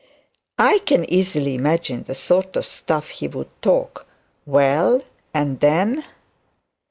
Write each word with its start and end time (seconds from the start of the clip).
'I 0.57 0.79
can 0.79 1.01
really 1.11 1.53
imagine 1.53 2.01
the 2.01 2.15
sort 2.15 2.55
of 2.55 2.65
stuff 2.65 3.09
he 3.09 3.27
would 3.27 3.51
talk. 3.61 4.07
Well 4.47 5.03
and 5.31 5.59
then?' 5.59 6.03